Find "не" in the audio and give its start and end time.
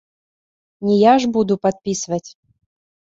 0.87-0.95